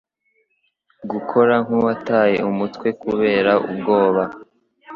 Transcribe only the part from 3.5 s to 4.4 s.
ubwoba